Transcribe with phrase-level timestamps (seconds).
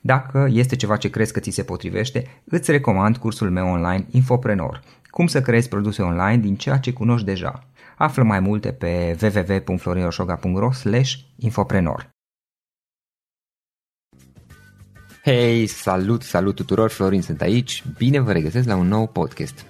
[0.00, 4.82] Dacă este ceva ce crezi că ți se potrivește, îți recomand cursul meu online Infoprenor.
[5.10, 7.68] Cum să creezi produse online din ceea ce cunoști deja.
[7.96, 10.70] Află mai multe pe www.florinosoga.ro
[11.36, 12.10] infoprenor.
[15.22, 19.66] Hei, salut, salut tuturor, Florin sunt aici, bine vă regăsesc la un nou podcast.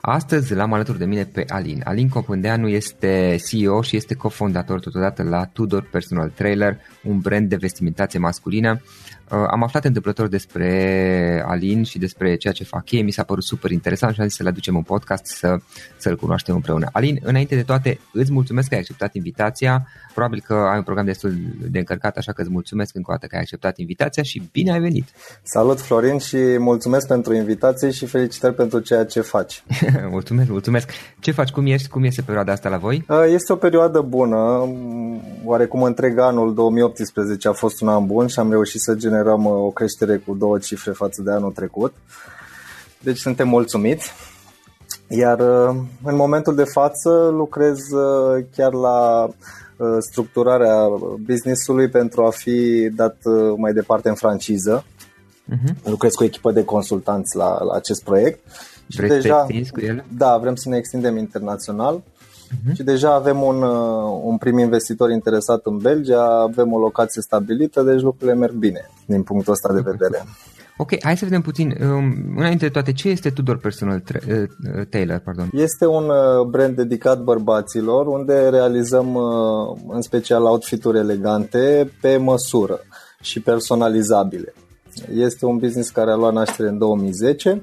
[0.00, 1.82] Astăzi l-am alături de mine pe Alin.
[1.84, 7.56] Alin Copândeanu este CEO și este cofondator totodată la Tudor Personal Trailer, un brand de
[7.56, 13.10] vestimentație masculină Uh, am aflat întâmplător despre Alin și despre ceea ce fac ei, mi
[13.10, 15.56] s-a părut super interesant și am zis să-l aducem în podcast să,
[15.96, 16.86] să-l cunoaștem împreună.
[16.92, 21.04] Alin, înainte de toate, îți mulțumesc că ai acceptat invitația, probabil că ai un program
[21.04, 21.34] destul
[21.70, 24.72] de încărcat, așa că îți mulțumesc încă o dată că ai acceptat invitația și bine
[24.72, 25.08] ai venit!
[25.42, 29.64] Salut Florin și mulțumesc pentru invitație și felicitări pentru ceea ce faci.
[30.10, 30.90] mulțumesc, mulțumesc!
[31.20, 33.04] Ce faci, cum ești, cum este perioada asta la voi?
[33.08, 34.68] Uh, este o perioadă bună,
[35.44, 39.44] oarecum întreg anul 2018 a fost un an bun și am reușit să generăm generăm
[39.44, 41.94] uh, o creștere cu două cifre față de anul trecut.
[43.00, 44.12] Deci suntem mulțumiți.
[45.08, 49.28] Iar uh, în momentul de față lucrez uh, chiar la
[49.98, 50.88] structurarea
[51.26, 53.16] business-ului pentru a fi dat
[53.56, 54.84] mai departe în franciză.
[54.84, 55.82] Uh-huh.
[55.84, 58.44] Lucrez cu o echipă de consultanți la, la acest proiect.
[58.86, 60.06] Vreți și deja, să cu ele?
[60.16, 62.02] Da, vrem să ne extindem internațional.
[62.48, 62.74] Uh-huh.
[62.74, 67.82] Și deja avem un, uh, un prim investitor interesat în Belgia, avem o locație stabilită,
[67.82, 70.22] deci lucrurile merg bine din punctul ăsta de vedere.
[70.76, 74.42] Ok, hai să vedem puțin, um, înainte de toate, ce este Tudor Personal tra- uh,
[74.78, 75.18] uh, Tailor?
[75.18, 75.50] Pardon?
[75.52, 76.10] Este un
[76.50, 79.16] brand dedicat bărbaților, unde realizăm
[79.88, 82.80] în special outfituri elegante pe măsură
[83.20, 84.54] și personalizabile.
[85.14, 87.62] Este un business care a luat naștere în 2010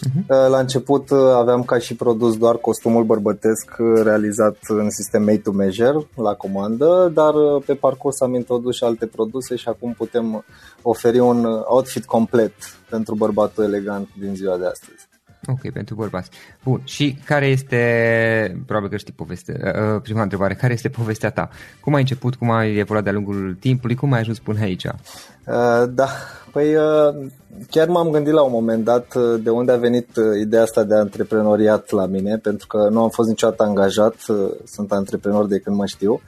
[0.00, 0.26] Uh-huh.
[0.26, 5.38] La început uh, aveam ca și produs doar costumul bărbătesc uh, realizat în sistem made
[5.38, 9.92] to measure la comandă, dar uh, pe parcurs am introdus și alte produse și acum
[9.92, 10.44] putem
[10.82, 12.52] oferi un outfit complet
[12.90, 15.09] pentru bărbatul elegant din ziua de astăzi.
[15.50, 16.30] Ok, pentru bărbați.
[16.64, 19.54] Bun, și care este, probabil că știi povestea,
[19.94, 21.48] uh, prima întrebare, care este povestea ta?
[21.80, 24.84] Cum ai început, cum ai evoluat de-a lungul timpului, cum ai ajuns până aici?
[24.84, 26.08] Uh, da,
[26.52, 27.26] păi uh,
[27.70, 30.84] chiar m-am gândit la un moment dat uh, de unde a venit uh, ideea asta
[30.84, 35.58] de antreprenoriat la mine, pentru că nu am fost niciodată angajat, uh, sunt antreprenor de
[35.58, 36.20] când mă știu.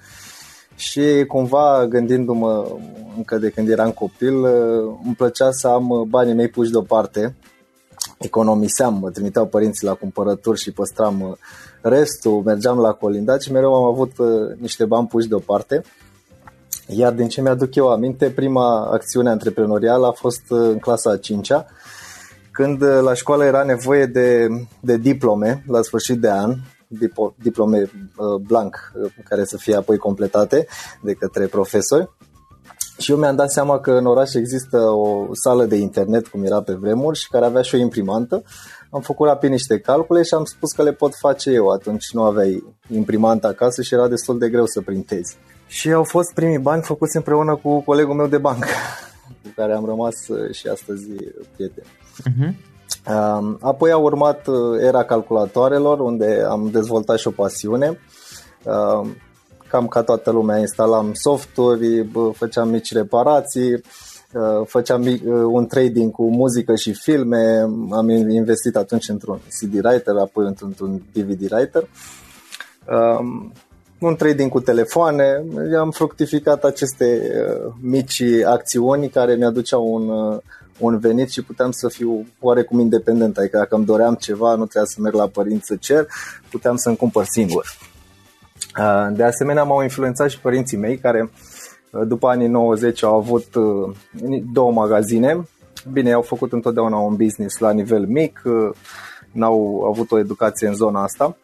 [0.76, 2.66] Și cumva gândindu-mă
[3.16, 7.34] încă de când eram copil, uh, îmi plăcea să am banii mei puși deoparte
[8.24, 11.36] economiseam, mă trimiteau părinții la cumpărături și păstram uh,
[11.80, 14.28] restul, mergeam la colindat și mereu am avut uh,
[14.58, 15.82] niște bani puși deoparte.
[16.86, 21.18] Iar din ce mi-aduc eu aminte, prima acțiune antreprenorială a fost uh, în clasa a
[21.18, 21.66] 5-a,
[22.50, 24.48] când la școală era nevoie de,
[24.80, 26.54] de diplome la sfârșit de an,
[27.42, 27.90] diplome
[28.40, 28.92] blank
[29.24, 30.66] care să fie apoi completate
[31.02, 32.10] de către profesori
[33.02, 36.62] și eu mi-am dat seama că în oraș există o sală de internet, cum era
[36.62, 38.42] pe vremuri, și care avea și o imprimantă.
[38.90, 41.68] Am făcut rapid niște calcule și am spus că le pot face eu.
[41.68, 45.36] Atunci nu aveai imprimantă acasă și era destul de greu să printezi.
[45.66, 48.68] Și au fost primii bani făcuți împreună cu colegul meu de bancă.
[49.42, 50.14] cu care am rămas
[50.52, 51.06] și astăzi
[51.54, 51.86] prieteni.
[52.30, 52.54] Uh-huh.
[53.60, 54.46] Apoi a urmat
[54.80, 57.98] era calculatoarelor, unde am dezvoltat și o pasiune.
[59.72, 63.82] Cam ca toată lumea, instalam softuri, făceam mici reparații,
[64.66, 67.60] făceam un trading cu muzică și filme,
[67.90, 71.88] am investit atunci într-un CD writer, apoi într-un DVD writer.
[73.98, 75.44] Un trading cu telefoane,
[75.78, 77.20] am fructificat aceste
[77.64, 80.38] uh, mici acțiuni care mi aduceau un, uh,
[80.78, 84.84] un venit și puteam să fiu oarecum independent, adică dacă îmi doream ceva, nu trebuia
[84.84, 86.06] să merg la părinți să cer,
[86.50, 87.66] puteam să-mi cumpăr singur.
[88.78, 91.30] Uh, de asemenea, m-au influențat și părinții mei care
[92.06, 93.46] după anii 90 au avut
[94.52, 95.48] două magazine.
[95.92, 98.42] Bine, au făcut întotdeauna un business la nivel mic,
[99.32, 101.36] n-au avut o educație în zona asta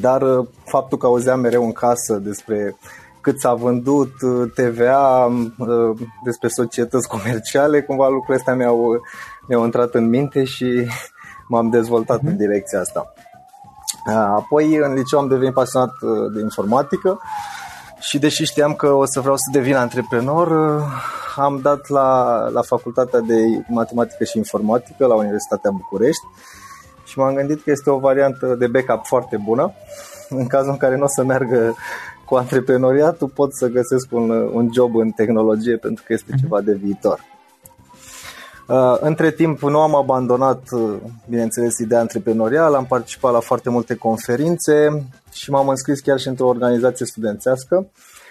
[0.00, 2.76] dar uh, faptul că auzeam mereu în casă despre
[3.20, 5.24] cât s-a vândut uh, TVA,
[5.58, 9.00] uh, despre societăți comerciale, cumva lucrurile astea mi-au,
[9.48, 10.86] mi-au intrat în minte și
[11.48, 12.36] m-am dezvoltat în mhm.
[12.36, 13.12] direcția asta.
[14.12, 15.92] Apoi în liceu am devenit pasionat
[16.32, 17.20] de informatică
[17.98, 20.48] și deși știam că o să vreau să devin antreprenor,
[21.36, 26.26] am dat la, la facultatea de matematică și informatică la Universitatea București
[27.04, 29.72] și m-am gândit că este o variantă de backup foarte bună.
[30.28, 31.74] În cazul în care nu o să meargă
[32.24, 36.40] cu antreprenoriatul, pot să găsesc un, un job în tehnologie pentru că este mhm.
[36.40, 37.20] ceva de viitor.
[38.66, 40.94] Uh, între timp nu am abandonat, uh,
[41.28, 46.46] bineînțeles, ideea antreprenorială, am participat la foarte multe conferințe și m-am înscris chiar și într-o
[46.46, 47.86] organizație studențească,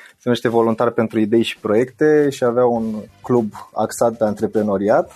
[0.07, 5.11] se numește Voluntar pentru Idei și Proiecte și avea un club axat pe antreprenoriat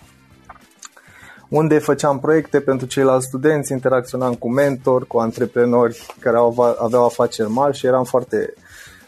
[1.50, 6.38] unde făceam proiecte pentru ceilalți studenți, interacționam cu mentori, cu antreprenori care
[6.78, 8.54] aveau afaceri mari și eram foarte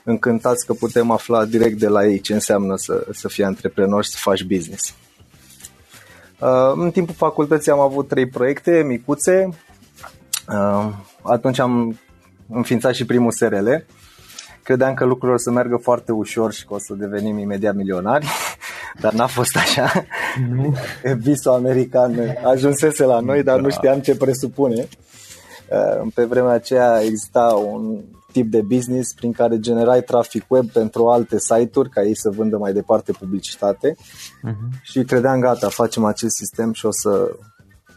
[0.04, 4.10] încântați că putem afla direct de la ei ce înseamnă să, să fii antreprenor și
[4.10, 4.94] să faci business.
[6.40, 9.50] Uh, în timpul facultății am avut trei proiecte micuțe.
[10.48, 10.88] Uh,
[11.22, 12.00] atunci am
[12.50, 13.70] înființat și primul SRL.
[14.64, 18.28] Credeam că lucrurile o să meargă foarte ușor și că o să devenim imediat milionari
[19.02, 20.06] dar n-a fost așa.
[20.50, 20.76] Nu.
[21.24, 23.70] Visul american ajunsese la noi, dar nu da.
[23.70, 24.88] știam ce presupune.
[25.68, 28.00] Uh, pe vremea aceea exista un
[28.32, 32.58] tip de business prin care generai trafic web pentru alte site-uri ca ei să vândă
[32.58, 34.82] mai departe publicitate uh-huh.
[34.82, 37.32] și credeam gata, facem acest sistem și o să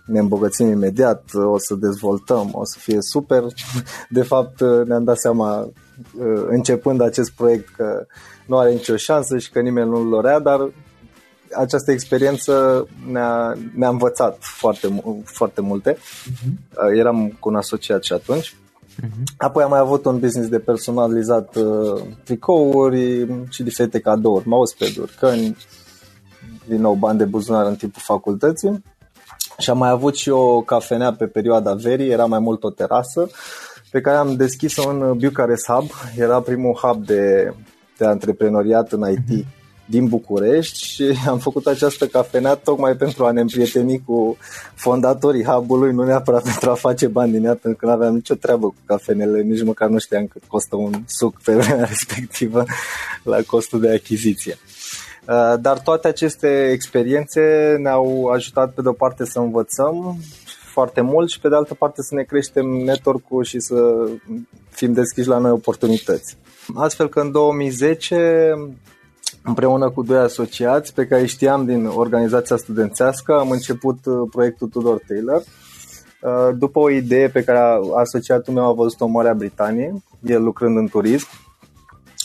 [0.06, 3.42] ne îmbogățim imediat, o să dezvoltăm, o să fie super.
[4.08, 8.06] De fapt, ne-am dat seama uh, începând acest proiect că
[8.46, 10.70] nu are nicio șansă și că nimeni nu-l dorea, dar
[11.56, 15.94] această experiență ne-a, ne-a învățat foarte, foarte multe.
[15.94, 16.96] Uh-huh.
[16.96, 18.56] Eram cu un asociat și atunci.
[19.00, 19.22] Uh-huh.
[19.36, 25.56] Apoi am mai avut un business de personalizat uh, tricouri și diferite cadouri, mousepad-uri, căni,
[26.66, 28.84] din nou bani de buzunar în timpul facultății.
[29.58, 33.28] Și am mai avut și o cafenea pe perioada verii, era mai mult o terasă,
[33.90, 35.90] pe care am deschis-o în Bucharest Hub.
[36.16, 37.54] Era primul hub de,
[37.98, 43.30] de antreprenoriat în IT uh-huh din București și am făcut această cafenea tocmai pentru a
[43.30, 44.36] ne împrieteni cu
[44.74, 48.34] fondatorii hub-ului, nu neapărat pentru a face bani din ea, pentru că nu aveam nicio
[48.34, 52.64] treabă cu cafenele, nici măcar nu știam cât costă un suc pe vremea respectivă
[53.22, 54.58] la costul de achiziție.
[55.28, 60.16] Uh, dar toate aceste experiențe ne-au ajutat pe de-o parte să învățăm
[60.72, 64.08] foarte mult și pe de altă parte să ne creștem network și să
[64.70, 66.36] fim deschiși la noi oportunități.
[66.74, 68.52] Astfel că în 2010
[69.44, 75.00] împreună cu doi asociați pe care știam din organizația studențească, am început uh, proiectul Tudor
[75.06, 75.42] Taylor.
[76.20, 77.58] Uh, după o idee pe care
[77.96, 81.28] asociatul meu a văzut-o în Marea Britanie, el lucrând în turism,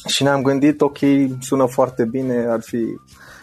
[0.05, 0.97] și ne-am gândit, ok,
[1.39, 2.85] sună foarte bine, ar fi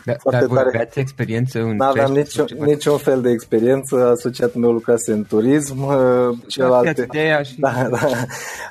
[0.04, 0.70] da, foarte dar tare.
[0.72, 5.82] Dar experiență în Nu aveam niciun, niciun fel de experiență, asociatul meu lucrase în turism,
[5.82, 7.06] uh, celelalte...
[7.42, 7.58] Și...
[7.60, 8.08] Da, da,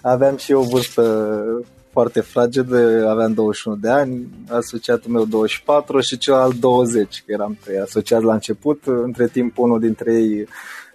[0.02, 1.02] aveam și o vârstă
[1.94, 2.74] foarte fraged,
[3.08, 8.34] aveam 21 de ani, asociatul meu 24 și celălalt 20, că eram trei asociați la
[8.34, 8.82] început.
[8.86, 10.48] Între timp, unul dintre ei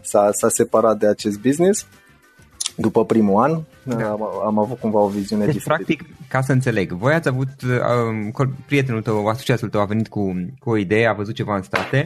[0.02, 1.86] s-a, s-a separat de acest business
[2.80, 4.10] după primul an da.
[4.10, 5.82] am, am avut cumva o viziune deci, diferită.
[5.84, 7.48] practic, ca să înțeleg, voi ați avut,
[8.08, 11.62] um, prietenul tău, asociatul tău a venit cu, cu o idee, a văzut ceva în
[11.62, 12.02] state.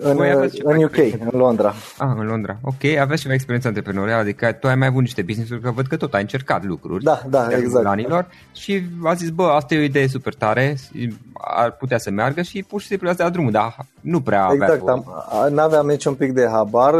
[0.00, 0.18] În,
[0.62, 1.74] în UK, în Londra.
[1.98, 2.58] Ah, în Londra.
[2.62, 5.96] Ok, aveți ceva experiență antreprenorială, adică tu ai mai avut niște business-uri, că văd că
[5.96, 7.04] tot ai încercat lucruri.
[7.04, 7.86] Da, da, exact.
[7.86, 10.76] Anilor, și a zis, bă, asta e o idee super tare,
[11.32, 14.88] ar putea să meargă și pur și simplu ați dat drumul, dar nu prea Exact,
[14.88, 15.04] am,
[15.50, 16.94] n-aveam niciun pic de habar.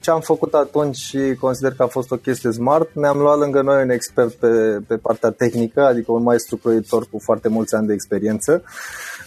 [0.00, 3.40] Ce am făcut atunci și consider că a fost o chestie smart, ne-am luat luat
[3.40, 7.74] lângă noi un expert pe, pe partea tehnică, adică un maestru croitor cu foarte mulți
[7.74, 8.62] ani de experiență,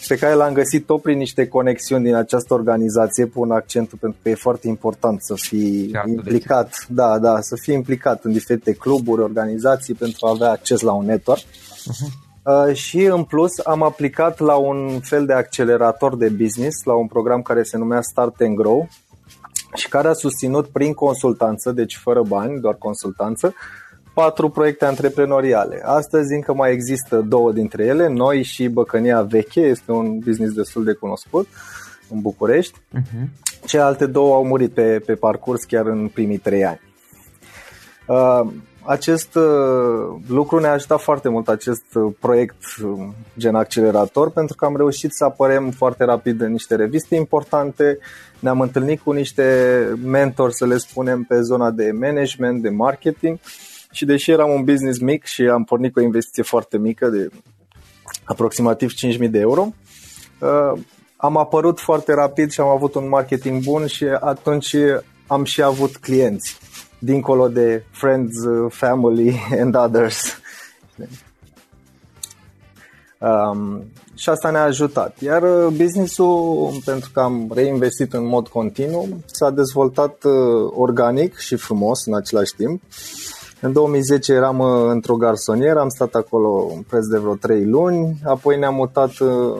[0.07, 4.29] pe care l-am găsit tot prin niște conexiuni din această organizație, pun accentul pentru că
[4.29, 9.93] e foarte important să fii implicat, da, da, să fii implicat în diferite cluburi, organizații
[9.93, 11.41] pentru a avea acces la un network.
[11.41, 12.29] Uh-huh.
[12.43, 17.07] Uh, și în plus am aplicat la un fel de accelerator de business, la un
[17.07, 18.87] program care se numea Start and Grow
[19.73, 23.53] și care a susținut prin consultanță, deci fără bani, doar consultanță,
[24.13, 25.81] patru proiecte antreprenoriale.
[25.85, 30.83] Astăzi încă mai există două dintre ele, noi și Băcănia Veche, este un business destul
[30.83, 31.47] de cunoscut
[32.09, 32.79] în București.
[32.79, 33.27] Uh-huh.
[33.65, 36.81] Celelalte două au murit pe, pe parcurs chiar în primii trei ani.
[38.07, 38.51] Uh,
[38.83, 43.07] acest uh, lucru ne-a ajutat foarte mult, acest uh, proiect uh,
[43.37, 47.97] gen accelerator, pentru că am reușit să apărem foarte rapid în niște reviste importante,
[48.39, 49.45] ne-am întâlnit cu niște
[50.03, 53.39] mentori, să le spunem, pe zona de management, de marketing.
[53.91, 57.29] Și deși eram un business mic și am pornit cu o investiție foarte mică de
[58.23, 59.73] aproximativ 5.000 de euro,
[61.15, 64.75] am apărut foarte rapid și am avut un marketing bun și atunci
[65.27, 66.60] am și avut clienți
[67.01, 70.39] dincolo de friends, uh, family and others.
[73.17, 73.83] Um,
[74.15, 75.19] și asta ne-a ajutat.
[75.19, 81.55] Iar uh, businessul, pentru că am reinvestit în mod continuu, s-a dezvoltat uh, organic și
[81.55, 82.81] frumos în același timp.
[83.61, 88.75] În 2010 eram într-o garsonieră, am stat acolo preț de vreo 3 luni, apoi ne-am
[88.75, 89.11] mutat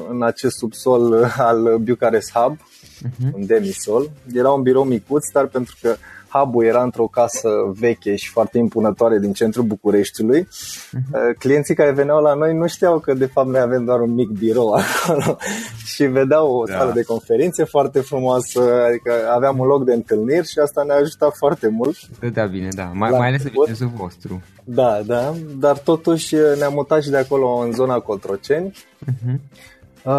[0.10, 3.34] în acest subsol al Bucharest Hub, uh-huh.
[3.34, 4.12] un demisol.
[4.34, 5.96] Era un birou micuț, dar pentru că
[6.34, 10.42] hub era într-o casă veche și foarte impunătoare din centrul Bucureștiului.
[10.44, 11.38] Uh-huh.
[11.40, 14.30] Clienții care veneau la noi nu știau că de fapt noi avem doar un mic
[14.30, 15.38] birou acolo
[15.86, 16.78] și vedeau o da.
[16.78, 21.36] sală de conferințe foarte frumoasă, adică aveam un loc de întâlniri și asta ne-a ajutat
[21.36, 21.96] foarte mult.
[22.34, 24.42] Da, bine, da, mai, mai ales în vostru.
[24.64, 28.72] Da, da, dar totuși ne-am mutat și de acolo în zona Cotroceni.
[29.06, 29.40] Uh-huh.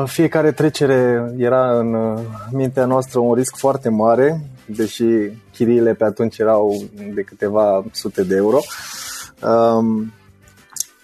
[0.04, 2.19] Fiecare trecere era în
[2.50, 5.04] mintea noastră un risc foarte mare deși
[5.52, 8.59] chiriile pe atunci erau de câteva sute de euro.
[9.42, 10.12] Um,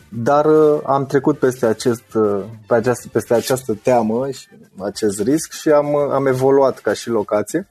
[0.08, 4.48] dar uh, am trecut peste, acest, uh, pe această, peste această teamă și
[4.78, 7.68] acest risc și am, uh, am evoluat ca și locație.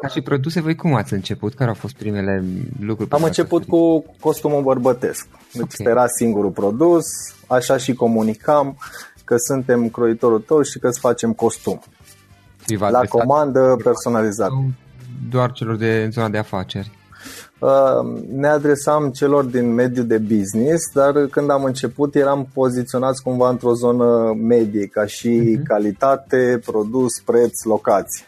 [0.00, 1.54] Ca și produse, voi cum ați început?
[1.54, 2.44] Care au fost primele
[2.80, 3.10] lucruri?
[3.10, 5.26] Am început cu costumul bărbătesc.
[5.52, 5.92] Deci okay.
[5.92, 7.04] era singurul produs,
[7.46, 8.76] așa și comunicam
[9.24, 11.82] că suntem croitorul tău și că îți facem costum.
[12.66, 14.50] Privat la comandă personalizat
[15.30, 16.90] doar celor de zona de afaceri?
[17.58, 23.48] Uh, ne adresam celor din mediul de business, dar când am început eram poziționați cumva
[23.48, 25.62] într-o zonă medie, ca și uh-huh.
[25.62, 28.24] calitate, produs, preț, locație.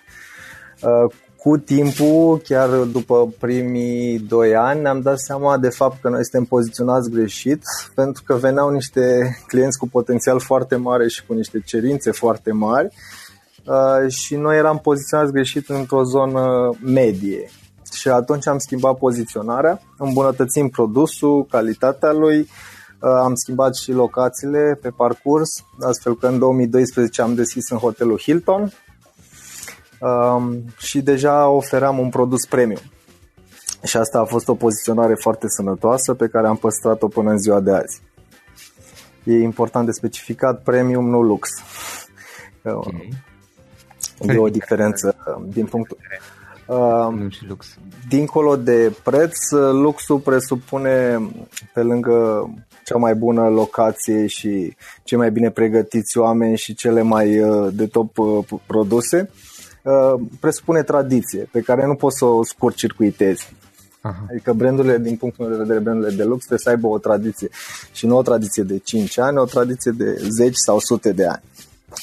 [0.83, 6.25] Uh, cu timpul, chiar după primii doi ani, ne-am dat seama de fapt că noi
[6.25, 7.63] suntem poziționați greșit,
[7.95, 12.89] pentru că veneau niște clienți cu potențial foarte mare și cu niște cerințe foarte mari
[12.89, 13.16] Uh,
[14.09, 17.51] și noi eram poziționați greșit într-o zonă medie.
[17.93, 22.49] Și atunci am schimbat poziționarea, îmbunătățim produsul, calitatea lui, uh,
[23.01, 28.73] am schimbat și locațiile pe parcurs, astfel că în 2012 am deschis în hotelul Hilton
[30.01, 32.83] um, și deja oferam un produs premium.
[33.83, 37.61] Și asta a fost o poziționare foarte sănătoasă pe care am păstrat-o până în ziua
[37.61, 38.03] de azi.
[39.25, 41.49] E important de specificat premium, nu lux.
[42.65, 43.09] Okay.
[44.21, 45.97] E o diferență um, din punctul.
[46.67, 47.67] Uh, și lux.
[48.09, 51.21] Dincolo de preț, luxul presupune,
[51.75, 52.49] pe lângă
[52.85, 57.87] cea mai bună locație și cei mai bine pregătiți oameni și cele mai uh, de
[57.87, 59.31] top uh, produse,
[59.83, 63.53] uh, presupune tradiție pe care nu poți să o scurt-circuitezi.
[64.01, 64.27] Aha.
[64.31, 67.49] Adică brandurile, din punctul meu de vedere, brandurile de lux trebuie să aibă o tradiție
[67.93, 71.43] și nu o tradiție de 5 ani, o tradiție de 10 sau sute de ani.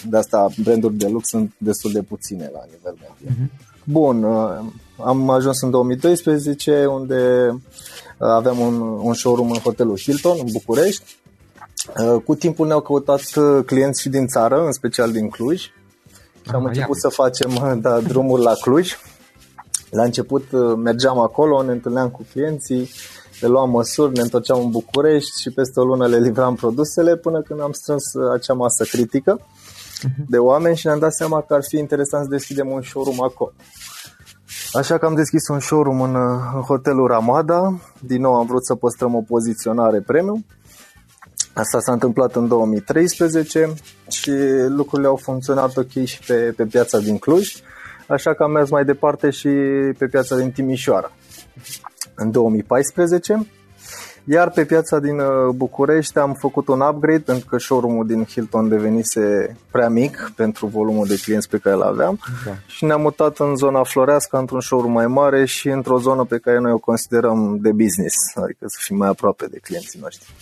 [0.09, 3.45] De asta branduri de lux sunt destul de puține la nivel mediu.
[3.45, 3.71] Uh-huh.
[3.83, 4.59] Bun, uh,
[5.05, 11.17] am ajuns în 2012 unde uh, aveam un, un showroom în hotelul Hilton în București.
[11.99, 13.21] Uh, cu timpul ne-au căutat
[13.65, 15.61] clienți și din țară, în special din Cluj.
[16.41, 17.09] Și am început ia.
[17.09, 18.97] să facem da, drumuri la Cluj.
[19.89, 22.89] La început mergeam acolo, ne întâlneam cu clienții,
[23.39, 27.41] le luam măsuri, ne întorceam în București și peste o lună le livram produsele până
[27.41, 29.62] când am strâns acea masă critică uh-huh.
[30.27, 33.53] De oameni și ne-am dat seama că ar fi interesant să deschidem un showroom acolo.
[34.71, 36.15] Așa că am deschis un showroom în,
[36.55, 37.79] în hotelul Ramada.
[37.99, 40.45] Din nou am vrut să păstrăm o poziționare premium.
[41.53, 43.73] Asta s-a întâmplat în 2013
[44.09, 44.31] și
[44.67, 47.55] lucrurile au funcționat ok și pe, pe piața din Cluj,
[48.07, 49.49] așa că am mers mai departe și
[49.97, 51.11] pe piața din Timișoara.
[52.15, 53.47] În 2014
[54.25, 55.21] Iar pe piața din
[55.55, 61.07] București am făcut un upgrade pentru că showroom-ul din Hilton devenise prea mic pentru volumul
[61.07, 62.51] de clienți pe care îl aveam da.
[62.65, 66.59] și ne-am mutat în zona Floreasca într-un showroom mai mare și într-o zonă pe care
[66.59, 70.33] noi o considerăm de business, adică să fim mai aproape de clienții noștri.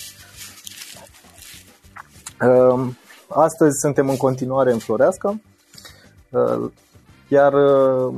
[2.41, 2.97] Ehm,
[3.27, 5.39] astăzi suntem în continuare în Floreasca,
[6.29, 6.73] ehm,
[7.31, 7.51] iar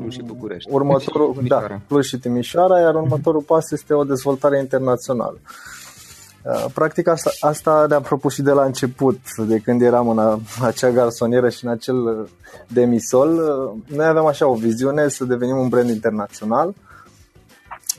[0.01, 0.69] Plus și București.
[0.71, 5.39] următorul, și da, plus și Timișoara, iar următorul pas este o dezvoltare internațională.
[6.45, 10.89] Ehm, practic asta, asta ne-am propus și de la început, de când eram în acea
[10.89, 12.29] garsonieră și în acel
[12.67, 13.29] demisol.
[13.87, 16.73] Noi aveam așa o viziune să devenim un brand internațional,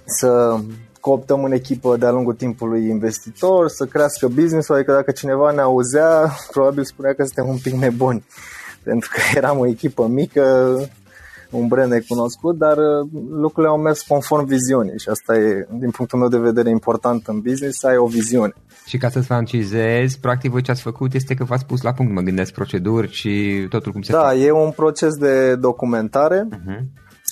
[0.05, 0.59] să
[1.01, 6.31] cooptăm în echipă de-a lungul timpului investitor, să crească business-ul, adică dacă cineva ne auzea,
[6.51, 8.25] probabil spunea că suntem un pic nebuni,
[8.85, 10.77] pentru că eram o echipă mică,
[11.57, 16.19] un brand necunoscut, dar uh, lucrurile au mers conform viziunii și asta e, din punctul
[16.19, 18.53] meu de vedere, important în business, să ai o viziune.
[18.87, 22.13] Și ca să-ți francizezi, practic voi ce ați făcut este că v-ați pus la punct,
[22.13, 24.45] mă gândesc, proceduri și totul cum se Da, face.
[24.45, 26.81] e un proces de documentare uh-huh.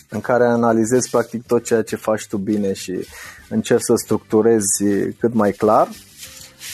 [0.09, 3.07] în care analizezi practic tot ceea ce faci tu bine și
[3.49, 4.85] încerc să structurezi
[5.19, 5.89] cât mai clar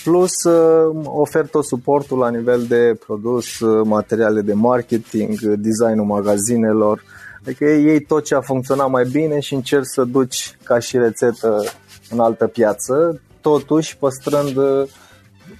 [0.04, 7.02] plus uh, ofer tot suportul la nivel de produs, uh, materiale de marketing, designul magazinelor,
[7.48, 11.64] adică ei tot ce a funcționat mai bine și încerc să duci ca și rețetă
[12.10, 14.88] în altă piață, totuși păstrând uh,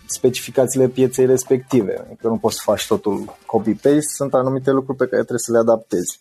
[0.07, 2.05] specificațiile pieței respective.
[2.07, 5.59] Adică nu poți să faci totul copy-paste, sunt anumite lucruri pe care trebuie să le
[5.59, 6.21] adaptezi.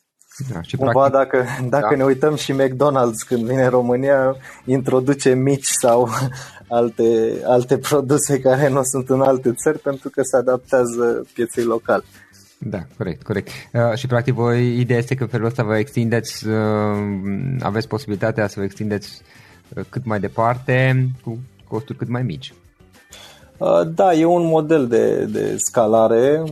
[0.54, 1.96] Da, și Cumva practic, dacă, dacă da.
[1.96, 6.10] ne uităm și McDonald's când vine în România, introduce mici sau
[6.80, 12.04] alte, alte produse care nu sunt în alte țări pentru că se adaptează pieței locale.
[12.58, 13.50] Da, corect, corect.
[13.74, 16.56] Uh, și practic voi, ideea este că în felul ăsta vă extindeți, uh,
[17.60, 19.22] aveți posibilitatea să vă extindeți
[19.76, 22.54] uh, cât mai departe cu costuri cât mai mici.
[23.58, 26.44] Uh, da, e un model de, de scalare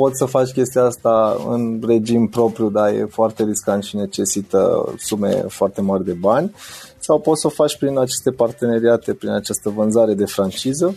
[0.00, 5.30] poți să faci chestia asta în regim propriu, dar e foarte riscant și necesită sume
[5.30, 6.54] foarte mari de bani,
[6.98, 10.96] sau poți să o faci prin aceste parteneriate, prin această vânzare de franciză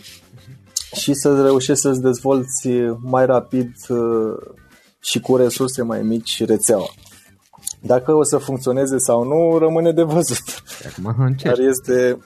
[0.94, 2.68] și să reușești să-ți dezvolți
[3.00, 4.36] mai rapid uh,
[5.00, 6.88] și cu resurse mai mici rețeaua.
[7.80, 10.62] Dacă o să funcționeze sau nu, rămâne de văzut.
[10.86, 12.18] Acum Dar este,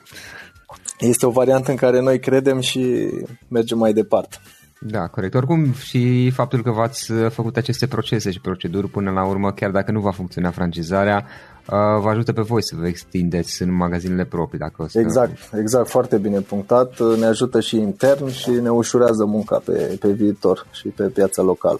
[0.99, 3.11] este o variantă în care noi credem și
[3.49, 4.37] mergem mai departe.
[4.81, 5.35] Da, corect.
[5.35, 9.71] Oricum și faptul că v-ați uh, făcut aceste procese și proceduri până la urmă, chiar
[9.71, 14.25] dacă nu va funcționa francizarea, uh, vă ajută pe voi să vă extindeți în magazinele
[14.25, 14.59] proprii.
[14.59, 14.99] Dacă o să...
[14.99, 17.01] Exact, exact, foarte bine punctat.
[17.19, 21.79] Ne ajută și intern și ne ușurează munca pe, pe viitor și pe piața locală.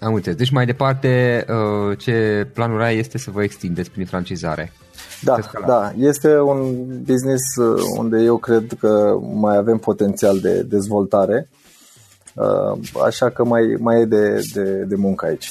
[0.00, 0.38] Am înțeles.
[0.38, 4.72] Deci mai departe, uh, ce planul ai este să vă extindeți prin francizare.
[5.22, 7.42] Da, da, este un business
[7.96, 11.57] unde eu cred că mai avem potențial de dezvoltare Uh,
[13.04, 15.50] așa că mai, mai e de, de, de muncă aici.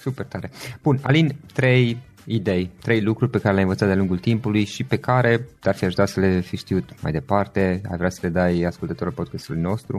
[0.00, 0.50] Super tare.
[0.82, 4.96] Bun, Alin, trei idei, trei lucruri pe care le-ai învățat de-a lungul timpului și pe
[4.96, 8.62] care te-ar fi ajutat să le fi știut mai departe, ai vrea să le dai
[8.62, 9.98] ascultătorilor podcastului nostru?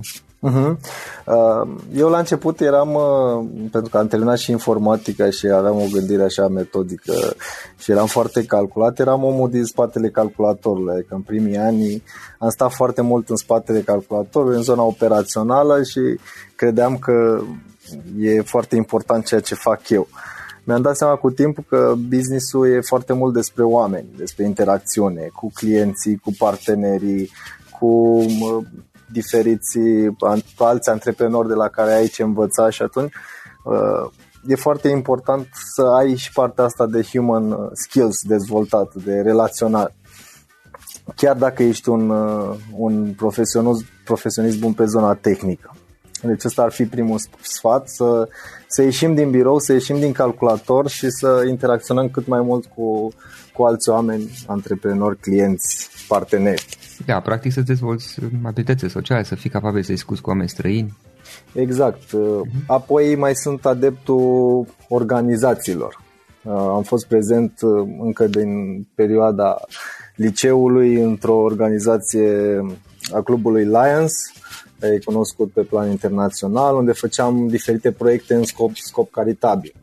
[0.49, 0.77] Uh-huh.
[1.95, 6.23] Eu la început eram, uh, pentru că am terminat și informatica și aveam o gândire
[6.23, 7.13] așa metodică
[7.77, 12.03] și eram foarte calculat, eram omul din spatele calculatorului, adică în primii ani
[12.37, 16.19] am stat foarte mult în spatele calculatorului, în zona operațională și
[16.55, 17.41] credeam că
[18.19, 20.07] e foarte important ceea ce fac eu.
[20.11, 25.29] Uh, mi-am dat seama cu timpul că businessul e foarte mult despre oameni, despre interacțiune
[25.35, 27.31] cu clienții, cu partenerii,
[27.79, 28.19] cu
[29.11, 30.15] diferiții
[30.57, 33.13] alți antreprenori de la care ai ce învăța și atunci
[33.63, 34.11] uh,
[34.47, 39.95] e foarte important să ai și partea asta de human uh, skills dezvoltat, de relaționat.
[41.15, 45.75] Chiar dacă ești un, uh, un profesionist, profesionist bun pe zona tehnică.
[46.21, 48.27] Deci ăsta ar fi primul sfat, să,
[48.67, 53.13] să ieșim din birou, să ieșim din calculator și să interacționăm cât mai mult cu,
[53.53, 56.65] cu alți oameni, antreprenori, clienți, parteneri.
[57.05, 60.97] Da, practic să dezvolți abilități sociale, să fii capabil să discuți cu oameni străini.
[61.53, 62.03] Exact.
[62.03, 62.65] Uh-huh.
[62.67, 66.01] Apoi mai sunt adeptul organizațiilor.
[66.43, 69.59] Uh, am fost prezent uh, încă din perioada
[70.15, 72.59] liceului într-o organizație
[73.13, 74.11] a clubului Lions,
[74.70, 74.70] e
[75.05, 79.73] cunoscut pe plan internațional, unde făceam diferite proiecte în scop, scop caritabil.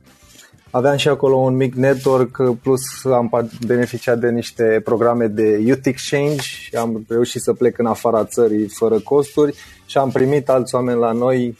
[0.70, 6.40] Aveam și acolo un mic network, plus am beneficiat de niște programe de Youth Exchange
[6.40, 9.54] și am reușit să plec în afara țării fără costuri
[9.86, 11.58] și am primit alți oameni la noi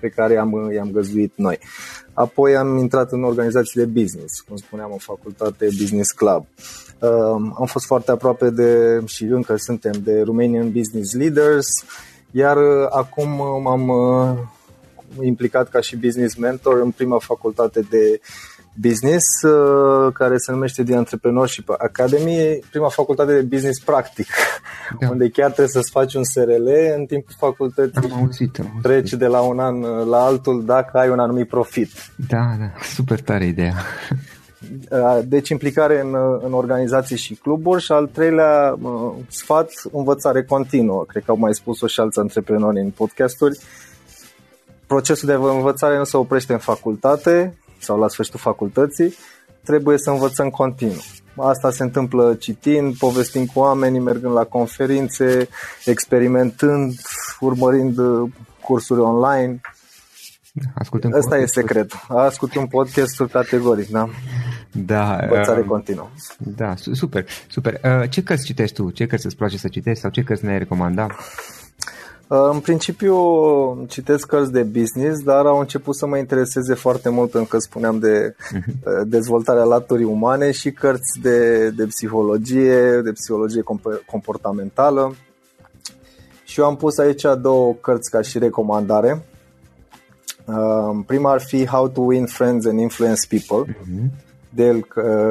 [0.00, 1.58] pe care i-am, i-am găzduit noi.
[2.12, 6.46] Apoi am intrat în organizații de business, cum spuneam, în facultate Business Club.
[7.58, 11.66] Am fost foarte aproape de, și încă suntem, de Romanian Business Leaders,
[12.36, 12.56] iar
[12.90, 13.90] acum m-am
[15.22, 18.20] implicat ca și business mentor în prima facultate de
[18.80, 24.26] business uh, care se numește The Entrepreneurship Academy, prima facultate de business practic,
[25.00, 25.08] da.
[25.12, 28.10] unde chiar trebuie să-ți faci un SRL în timpul facultății.
[28.10, 28.82] Am auzit, am auzit.
[28.82, 31.90] Treci de la un an la altul dacă ai un anumit profit.
[32.28, 33.74] Da, da, super tare ideea.
[34.90, 41.04] Uh, deci implicare în, în organizații și cluburi și al treilea uh, sfat, învățare continuă.
[41.04, 43.58] Cred că au mai spus-o și alți antreprenori în podcasturi.
[44.86, 49.14] Procesul de învățare nu se oprește în facultate, sau la sfârșitul facultății,
[49.64, 51.02] trebuie să învățăm continuu.
[51.36, 55.48] Asta se întâmplă citind, povestind cu oamenii, mergând la conferințe,
[55.84, 56.94] experimentând,
[57.40, 58.30] urmărind uh,
[58.62, 59.60] cursuri online.
[60.74, 61.92] Ascultăm Asta e secret.
[62.08, 64.08] Ascultăm podcasturi categoric, da?
[64.74, 65.16] Da.
[65.16, 66.08] Învățare uh, continuă.
[66.38, 67.80] Da, super, super.
[67.84, 68.90] Uh, ce cărți citești tu?
[68.90, 71.10] Ce cărți îți place să citești sau ce cărți ne-ai recomandat?
[72.28, 73.16] Uh, în principiu
[73.88, 77.98] citesc cărți de business, dar au început să mă intereseze foarte mult pentru că spuneam
[77.98, 78.64] de mhm.
[78.84, 83.62] uh, dezvoltarea laturii umane și cărți de, de psihologie, de psihologie
[84.06, 85.14] comportamentală.
[86.44, 89.24] Și eu am pus aici două cărți ca și recomandare.
[90.44, 94.22] Uh, prima ar fi How to Win Friends and Influence People, uh-huh.
[94.54, 94.86] Dale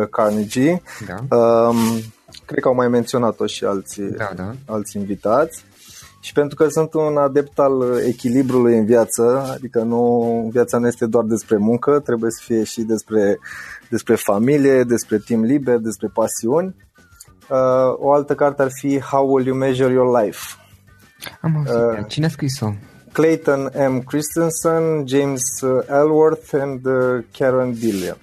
[0.09, 0.81] Carnegie.
[1.07, 1.37] Da.
[1.37, 1.75] Um,
[2.45, 4.51] cred că au mai menționat-o și alții, da, da.
[4.65, 5.65] alți invitați
[6.23, 11.05] și pentru că sunt un adept al echilibrului în viață, adică nu, viața nu este
[11.05, 13.39] doar despre muncă, trebuie să fie și despre,
[13.89, 16.75] despre familie, despre timp liber, despre pasiuni.
[17.49, 20.39] Uh, o altă carte ar fi How Will You Measure Your Life?
[21.41, 21.99] Am auzit.
[21.99, 22.73] Uh, Cine a scris-o?
[23.11, 23.99] Clayton M.
[23.99, 25.43] Christensen, James
[25.87, 28.17] Elworth and uh, Karen Dillian.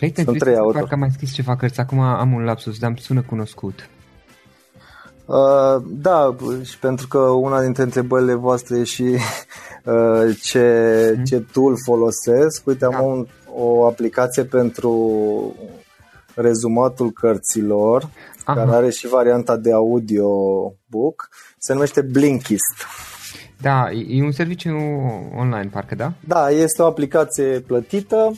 [0.00, 2.98] Clayton Sunt Christensen parcă am mai scris ceva cărți, acum am un lapsus, dar îmi
[2.98, 3.88] sună cunoscut.
[5.24, 9.02] Uh, da, și pentru că una dintre întrebările voastre e și
[9.84, 11.24] uh, ce, mm.
[11.24, 12.66] ce tool folosesc.
[12.66, 13.00] Uite, am da.
[13.00, 15.54] un, o aplicație pentru
[16.34, 18.08] rezumatul cărților,
[18.44, 18.58] Aha.
[18.58, 20.28] care are și varianta de audio
[20.86, 21.28] book.
[21.58, 22.84] Se numește Blinkist.
[23.60, 24.70] Da, e un serviciu
[25.36, 26.12] online, parcă, da?
[26.20, 28.32] Da, este o aplicație plătită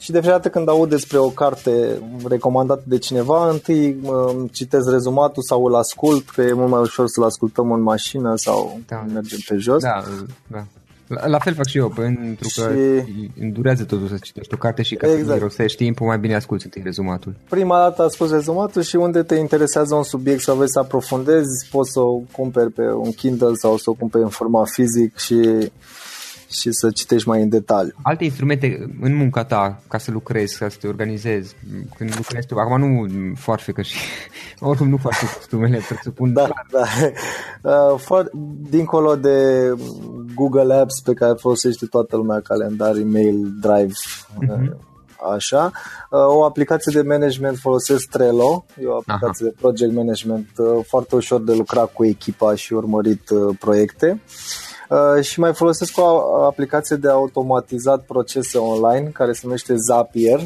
[0.00, 3.96] și de fiecare dată când aud despre o carte recomandată de cineva, întâi
[4.52, 8.80] citesc rezumatul sau îl ascult, că e mult mai ușor să-l ascultăm în mașină sau
[8.86, 9.04] da.
[9.12, 9.82] mergem pe jos.
[9.82, 10.02] Da,
[10.46, 10.64] da.
[11.06, 13.50] La, la fel fac și eu, pentru că și...
[13.52, 15.28] durează totul să citești o carte și ca exact.
[15.28, 17.34] să irosești timpul, mai bine asculti întâi rezumatul.
[17.48, 21.92] Prima dată asculti rezumatul și unde te interesează un subiect sau vrei să aprofundezi, poți
[21.92, 25.70] să o cumperi pe un Kindle sau să o cumperi în format fizic și
[26.50, 27.92] și să citești mai în detaliu.
[28.02, 31.56] Alte instrumente în munca ta ca să lucrezi, ca să te organizezi,
[31.96, 33.96] când lucrezi tu, acum nu foarte că și
[34.60, 36.32] oricum nu faci costumele, presupun.
[36.32, 36.84] Da, da.
[37.62, 38.30] Uh, for,
[38.70, 39.68] dincolo de
[40.34, 44.76] Google Apps pe care folosește toată lumea, calendar, email, Drive, uh-huh.
[45.34, 45.72] așa.
[46.10, 49.54] Uh, o aplicație de management folosesc Trello, e o aplicație Aha.
[49.54, 53.22] de project management uh, foarte ușor de lucrat cu echipa și urmărit
[53.58, 54.20] proiecte.
[54.24, 54.69] Uh,
[55.20, 60.38] și mai folosesc o aplicație de automatizat procese online care se numește Zapier.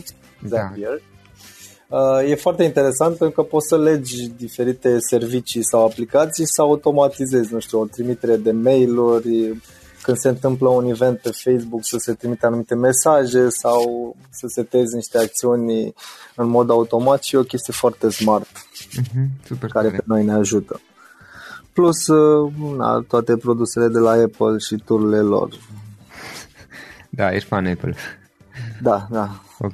[0.49, 0.57] Da.
[0.57, 0.91] Zapier.
[0.91, 2.23] Da.
[2.25, 7.59] E foarte interesant pentru că poți să legi diferite servicii sau aplicații să automatizezi, nu
[7.59, 9.57] știu, o trimitere de mail-uri,
[10.03, 14.95] când se întâmplă un event pe Facebook să se trimite anumite mesaje sau să setezi
[14.95, 15.95] niște acțiuni
[16.37, 19.97] în mod automat și e o chestie foarte smart uh-huh, super care tare.
[19.97, 20.81] pe noi ne ajută
[21.75, 25.49] plus uh, na, toate produsele de la Apple și tururile lor.
[27.11, 27.95] Da, ești fan Apple.
[28.83, 29.31] Da, da.
[29.59, 29.73] Ok.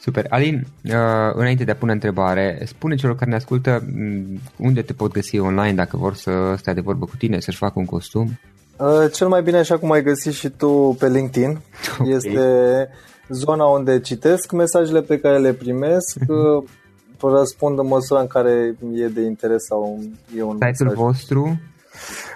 [0.00, 0.26] Super.
[0.28, 0.92] Alin, uh,
[1.34, 5.38] înainte de a pune întrebare, spune celor care ne ascultă mm, unde te pot găsi
[5.38, 8.38] online dacă vor să stea de vorbă cu tine, să-și facă un costum.
[8.76, 11.60] Uh, cel mai bine, așa cum ai găsit și tu pe LinkedIn,
[11.98, 12.12] okay.
[12.12, 12.88] este
[13.28, 16.64] zona unde citesc mesajele pe care le primesc, uh,
[17.22, 19.98] răspund în măsura în care e de interes sau
[20.36, 20.94] e un Site-ul mesaj.
[20.94, 21.60] vostru?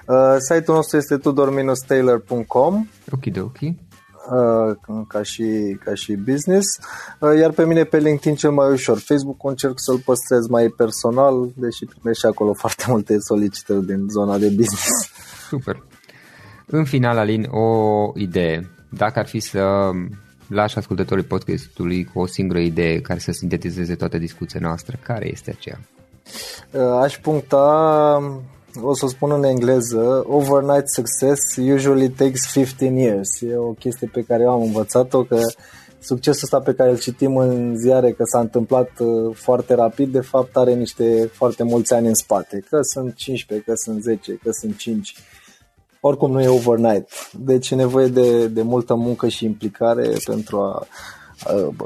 [0.07, 3.59] Uh, site-ul nostru este tudor-taylor.com Ok, ok.
[3.61, 4.77] Uh,
[5.09, 6.67] ca, și, ca și business,
[7.19, 8.99] uh, iar pe mine pe LinkedIn cel mai ușor.
[8.99, 14.39] Facebook încerc să-l păstrez mai personal, deși primești și acolo foarte multe solicitări din zona
[14.39, 15.13] de business.
[15.49, 15.83] Super.
[16.67, 17.67] În final, Alin, o
[18.15, 18.71] idee.
[18.89, 19.91] Dacă ar fi să
[20.53, 24.99] lași ascultătorii podcastului cu o singură idee care să sintetizeze toată discuția noastră.
[25.03, 25.81] Care este aceea?
[26.71, 27.67] Uh, aș puncta,
[28.83, 33.41] o să o spun în engleză, overnight success usually takes 15 years.
[33.41, 35.39] E o chestie pe care eu am învățat-o că
[36.01, 40.21] succesul ăsta pe care îl citim în ziare că s-a întâmplat uh, foarte rapid, de
[40.21, 44.51] fapt are niște foarte mulți ani în spate, că sunt 15, că sunt 10, că
[44.61, 45.15] sunt 5.
[46.05, 50.87] Oricum nu e overnight, deci e nevoie de, de multă muncă și implicare pentru a,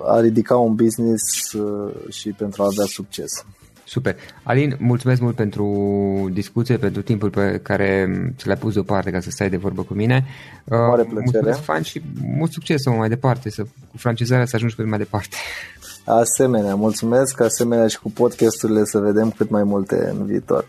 [0.07, 3.45] a ridica un business uh, și pentru a avea succes.
[3.85, 4.17] Super.
[4.43, 5.67] Alin, mulțumesc mult pentru
[6.33, 9.95] discuție, pentru timpul pe care ți l-ai pus deoparte ca să stai de vorbă cu
[9.95, 10.25] mine.
[10.65, 11.21] Mare plăcere.
[11.23, 12.03] Mulțumesc, fan, și
[12.37, 15.37] mult succes să mai departe, să, cu francizarea să ajungi pe mai departe.
[16.05, 20.69] Asemenea, mulțumesc, asemenea și cu podcasturile să vedem cât mai multe în viitor.